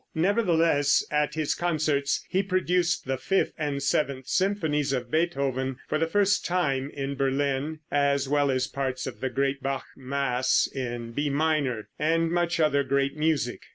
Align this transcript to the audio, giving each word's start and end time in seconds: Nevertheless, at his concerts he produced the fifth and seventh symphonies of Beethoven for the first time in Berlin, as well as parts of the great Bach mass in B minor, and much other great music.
Nevertheless, 0.15 1.05
at 1.11 1.35
his 1.35 1.53
concerts 1.53 2.25
he 2.27 2.41
produced 2.41 3.05
the 3.05 3.19
fifth 3.19 3.53
and 3.55 3.83
seventh 3.83 4.25
symphonies 4.25 4.93
of 4.93 5.11
Beethoven 5.11 5.77
for 5.87 5.99
the 5.99 6.07
first 6.07 6.43
time 6.43 6.89
in 6.89 7.13
Berlin, 7.13 7.81
as 7.91 8.27
well 8.27 8.49
as 8.49 8.65
parts 8.65 9.05
of 9.05 9.21
the 9.21 9.29
great 9.29 9.61
Bach 9.61 9.85
mass 9.95 10.67
in 10.73 11.11
B 11.11 11.29
minor, 11.29 11.87
and 11.99 12.31
much 12.31 12.59
other 12.59 12.81
great 12.83 13.15
music. 13.15 13.61